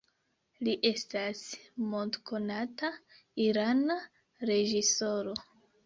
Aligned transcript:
Li 0.67 0.71
estas 0.91 1.43
mondkonata 1.93 2.93
irana 3.49 4.03
reĝisoro. 4.53 5.43